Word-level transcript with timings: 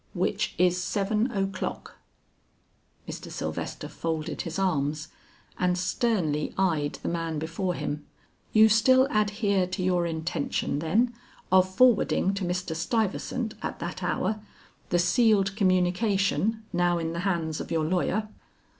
"Which 0.15 0.55
is 0.57 0.81
seven 0.83 1.29
o'clock." 1.29 1.97
Mr. 3.07 3.29
Sylvester 3.29 3.87
folded 3.87 4.41
his 4.41 4.57
arms 4.57 5.09
and 5.59 5.77
sternly 5.77 6.55
eyed 6.57 6.97
the 7.03 7.07
man 7.07 7.37
before 7.37 7.75
him. 7.75 8.07
"You 8.51 8.67
still 8.67 9.07
adhere 9.11 9.67
to 9.67 9.83
your 9.83 10.07
intention, 10.07 10.79
then, 10.79 11.13
of 11.51 11.69
forwarding 11.69 12.33
to 12.33 12.43
Mr. 12.43 12.75
Stuyvesant 12.75 13.53
at 13.61 13.77
that 13.77 14.01
hour, 14.01 14.41
the 14.89 14.97
sealed 14.97 15.55
communication 15.55 16.63
now 16.73 16.97
in 16.97 17.13
the 17.13 17.19
hands 17.19 17.61
of 17.61 17.69
your 17.69 17.85
lawyer?" 17.85 18.27